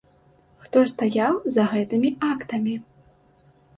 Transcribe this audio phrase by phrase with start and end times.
[0.63, 2.73] Хто стаяў за гэтымі актамі?